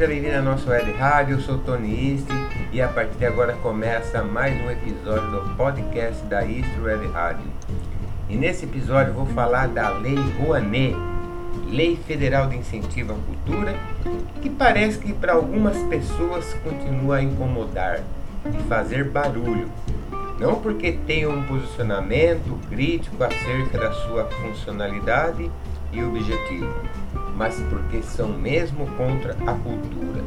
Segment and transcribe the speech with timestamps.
[0.00, 1.34] seja bem-vindo à nossa web rádio.
[1.34, 2.28] Eu sou Tony East
[2.72, 7.44] e a partir de agora começa mais um episódio do podcast da East Web Rádio.
[8.28, 10.94] E nesse episódio vou falar da Lei Rouanet,
[11.66, 13.74] Lei Federal de Incentivo à Cultura,
[14.40, 18.04] que parece que para algumas pessoas continua a incomodar
[18.46, 19.68] e fazer barulho.
[20.38, 25.50] Não porque tem um posicionamento crítico acerca da sua funcionalidade
[25.92, 26.72] e objetivo,
[27.40, 30.22] mas porque são mesmo contra a cultura,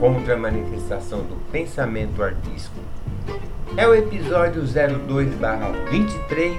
[0.00, 2.80] contra a manifestação do pensamento artístico.
[3.76, 6.56] É o episódio 02/23,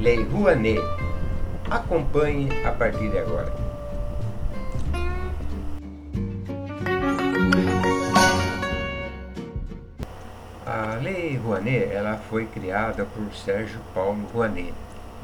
[0.00, 0.80] Lei Rouanet.
[1.70, 3.52] Acompanhe a partir de agora.
[10.64, 14.72] A Lei Rouanet ela foi criada por Sérgio Paulo Rouanet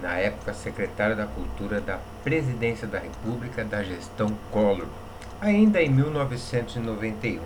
[0.02, 4.86] na época secretário da Cultura da Presidência da República da gestão Collor,
[5.40, 7.40] ainda em 1991,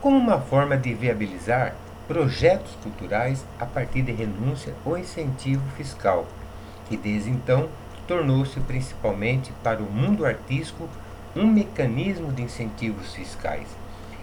[0.00, 1.74] como uma forma de viabilizar
[2.06, 6.26] projetos culturais a partir de renúncia ou incentivo fiscal,
[6.88, 7.68] que desde então
[8.06, 10.88] tornou-se principalmente para o mundo artístico
[11.34, 13.66] um mecanismo de incentivos fiscais.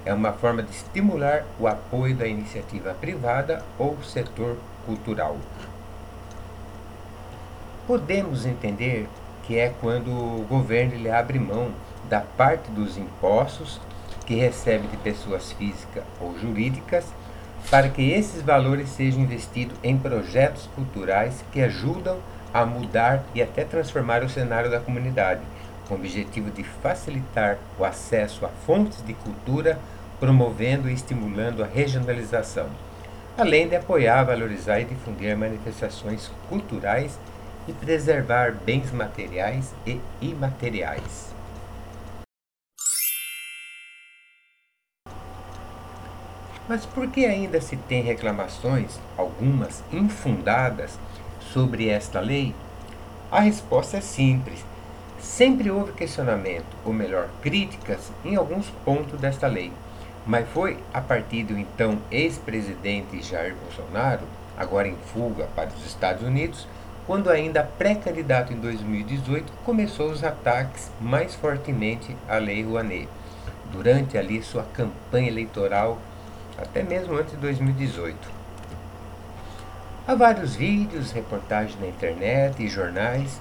[0.06, 5.38] É uma forma de estimular o apoio da iniciativa privada ou setor cultural.
[7.88, 9.08] Podemos entender
[9.44, 11.72] que é quando o governo abre mão
[12.08, 13.80] da parte dos impostos
[14.26, 17.06] que recebe de pessoas físicas ou jurídicas
[17.70, 22.18] para que esses valores sejam investidos em projetos culturais que ajudam
[22.54, 25.42] a mudar e até transformar o cenário da comunidade,
[25.88, 29.80] com o objetivo de facilitar o acesso a fontes de cultura,
[30.20, 32.68] promovendo e estimulando a regionalização,
[33.38, 37.18] além de apoiar, valorizar e difundir manifestações culturais
[37.68, 41.32] e preservar bens materiais e imateriais.
[46.68, 50.98] Mas por que ainda se tem reclamações, algumas infundadas,
[51.52, 52.56] sobre esta lei?
[53.30, 54.64] A resposta é simples.
[55.20, 59.72] Sempre houve questionamento, ou melhor, críticas, em alguns pontos desta lei.
[60.26, 64.24] Mas foi a partir do então ex-presidente Jair Bolsonaro,
[64.58, 66.68] agora em fuga para os Estados Unidos,
[67.08, 73.08] quando ainda pré-candidato em 2018, começou os ataques mais fortemente à Lei Rouanet,
[73.72, 75.98] durante ali sua campanha eleitoral,
[76.58, 78.42] até mesmo antes de 2018.
[80.08, 83.40] Há vários vídeos, reportagens na internet e jornais,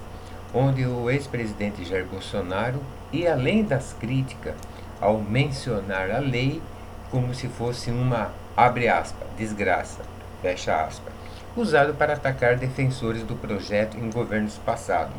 [0.53, 4.55] onde o ex-presidente Jair Bolsonaro, e além das críticas
[4.99, 6.61] ao mencionar a lei
[7.09, 10.01] como se fosse uma, abre aspas, desgraça,
[10.41, 11.13] fecha aspas,
[11.55, 15.15] usado para atacar defensores do projeto em governos passados.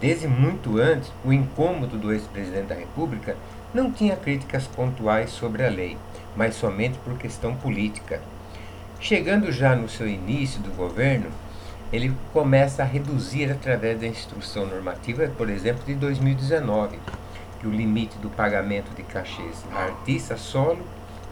[0.00, 3.36] Desde muito antes, o incômodo do ex-presidente da República
[3.72, 5.96] não tinha críticas pontuais sobre a lei,
[6.36, 8.20] mas somente por questão política.
[9.00, 11.30] Chegando já no seu início do governo,
[11.92, 16.98] ele começa a reduzir através da instrução normativa, por exemplo, de 2019,
[17.60, 20.84] que o limite do pagamento de cachês a artista solo,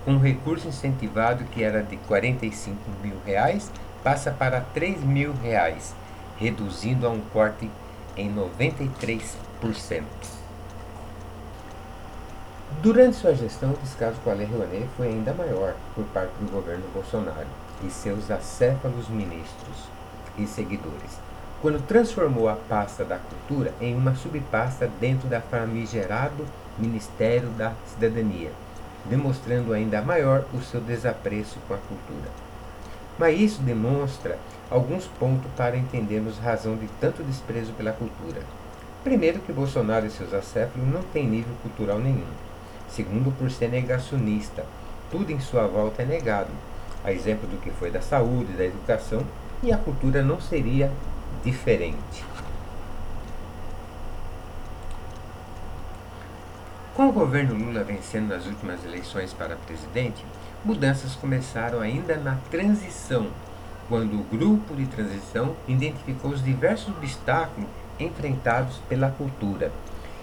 [0.04, 3.70] com um recurso incentivado que era de 45 mil reais,
[4.02, 5.94] passa para 3 mil reais,
[6.36, 7.70] reduzindo a um corte
[8.16, 10.02] em 93%.
[12.80, 16.50] Durante sua gestão, o descaso com a Lei Rouanet foi ainda maior por parte do
[16.50, 17.46] governo Bolsonaro
[17.84, 19.76] e seus acéfalos ministros
[20.36, 21.18] e seguidores,
[21.60, 26.44] quando transformou a pasta da cultura em uma subpasta dentro da famigerado
[26.78, 28.50] Ministério da Cidadania,
[29.04, 32.51] demonstrando ainda maior o seu desapreço com a cultura.
[33.18, 34.38] Mas isso demonstra
[34.70, 38.40] alguns pontos para entendermos a razão de tanto desprezo pela cultura.
[39.04, 42.26] Primeiro, que Bolsonaro e seus acéfalos não têm nível cultural nenhum.
[42.88, 44.64] Segundo, por ser negacionista.
[45.10, 46.50] Tudo em sua volta é negado,
[47.04, 49.22] a exemplo do que foi da saúde, da educação,
[49.62, 50.90] e a cultura não seria
[51.44, 52.24] diferente.
[57.02, 60.24] Com o governo Lula vencendo nas últimas eleições para presidente,
[60.64, 63.26] mudanças começaram ainda na transição,
[63.88, 67.68] quando o grupo de transição identificou os diversos obstáculos
[67.98, 69.72] enfrentados pela cultura.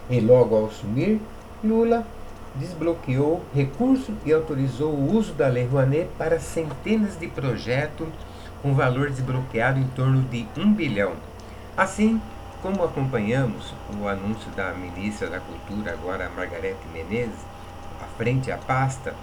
[0.10, 1.20] E logo ao assumir,
[1.62, 2.08] Lula
[2.56, 8.08] desbloqueou recursos e autorizou o uso da Lei Rouanet para centenas de projetos
[8.62, 11.12] com valor desbloqueado em torno de um bilhão.
[11.76, 12.22] Assim,
[12.62, 17.40] como acompanhamos o anúncio da ministra da Cultura, agora Margarete Menezes,
[18.02, 19.14] à frente à pasta,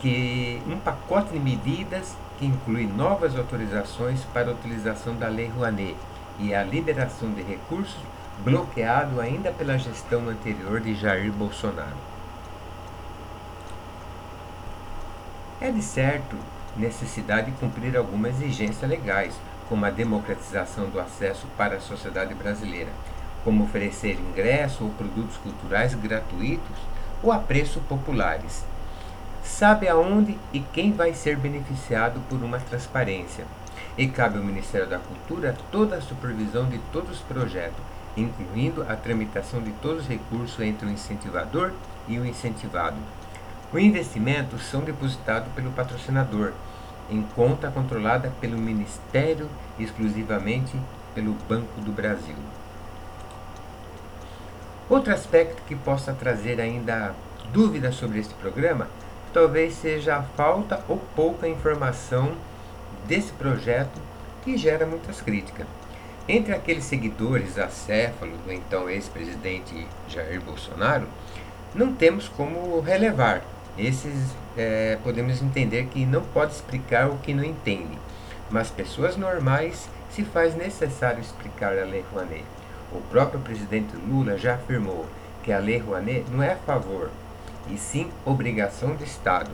[0.00, 5.96] que um pacote de medidas que inclui novas autorizações para a utilização da Lei Rouanet
[6.38, 8.00] e a liberação de recursos
[8.42, 11.96] bloqueado ainda pela gestão anterior de Jair Bolsonaro.
[15.60, 16.36] É de certo
[16.74, 19.34] necessidade de cumprir algumas exigências legais,
[19.70, 22.90] como a democratização do acesso para a sociedade brasileira,
[23.44, 26.76] como oferecer ingresso ou produtos culturais gratuitos
[27.22, 28.64] ou a preços populares.
[29.44, 33.44] Sabe aonde e quem vai ser beneficiado por uma transparência.
[33.96, 37.80] E cabe ao Ministério da Cultura toda a supervisão de todos os projetos,
[38.16, 41.70] incluindo a tramitação de todos os recursos entre o incentivador
[42.08, 42.96] e o incentivado.
[43.72, 46.52] Os investimentos são depositados pelo patrocinador,
[47.10, 49.48] em conta controlada pelo Ministério
[49.78, 50.76] exclusivamente
[51.14, 52.36] pelo Banco do Brasil.
[54.88, 57.14] Outro aspecto que possa trazer ainda
[57.52, 58.88] dúvidas sobre este programa
[59.32, 62.32] talvez seja a falta ou pouca informação
[63.06, 64.00] desse projeto
[64.44, 65.66] que gera muitas críticas.
[66.28, 71.06] Entre aqueles seguidores acéfalos do então ex-presidente Jair Bolsonaro,
[71.74, 73.42] não temos como relevar.
[73.78, 77.98] Esses é, podemos entender que não pode explicar o que não entende,
[78.50, 82.44] mas pessoas normais se faz necessário explicar a Lei Rouanet.
[82.92, 85.06] O próprio presidente Lula já afirmou
[85.42, 87.10] que a Lei Rouanet não é a favor,
[87.70, 89.50] e sim obrigação do Estado.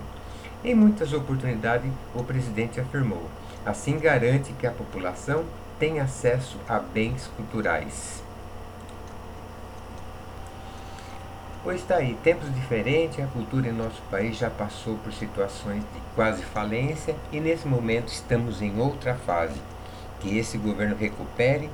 [0.65, 3.29] Em muitas oportunidades, o presidente afirmou:
[3.65, 5.45] assim garante que a população
[5.79, 8.26] tem acesso a bens culturais.
[11.67, 16.01] Pois está aí, tempos diferentes, a cultura em nosso país já passou por situações de
[16.15, 19.61] quase falência e nesse momento estamos em outra fase.
[20.21, 21.69] Que esse governo recupere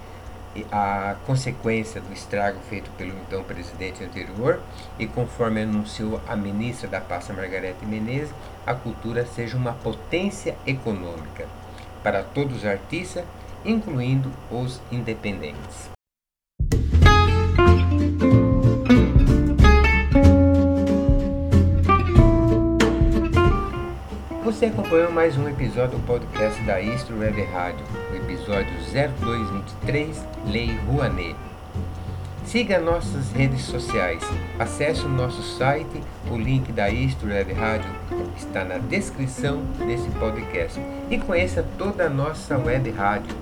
[0.72, 4.62] a consequência do estrago feito pelo então presidente anterior
[4.98, 8.32] e conforme anunciou a ministra da pasta Margarete Menezes,
[8.66, 11.46] a cultura seja uma potência econômica
[12.02, 13.26] para todos os artistas,
[13.62, 15.92] incluindo os independentes.
[24.62, 30.79] Você acompanhou mais um episódio do podcast da Istro Web Rádio, o episódio 0223, Lei
[30.87, 31.35] Rouanet.
[32.44, 34.23] Siga nossas redes sociais,
[34.61, 36.00] acesse o nosso site,
[36.31, 37.91] o link da Istro Web Rádio
[38.37, 40.81] está na descrição desse podcast
[41.11, 43.35] e conheça toda a nossa web rádio,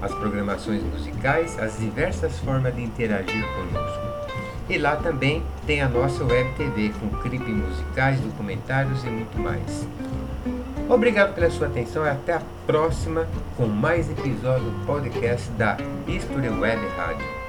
[0.00, 4.04] as programações musicais, as diversas formas de interagir conosco.
[4.70, 9.84] E lá também tem a nossa web TV com clipes musicais, documentários e muito mais.
[10.88, 13.26] Obrigado pela sua atenção e até a próxima
[13.56, 15.76] com mais episódio do podcast da
[16.06, 17.43] History Web Rádio.